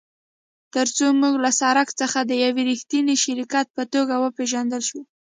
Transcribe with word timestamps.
ترڅو 0.73 1.05
موږ 1.21 1.33
له 1.43 1.51
سړک 1.59 1.89
څخه 1.99 2.19
د 2.23 2.31
یو 2.43 2.51
ریښتیني 2.69 3.15
شرکت 3.25 3.67
په 3.75 3.83
توګه 3.93 4.13
وپیژندل 4.17 4.81
شو 4.89 5.01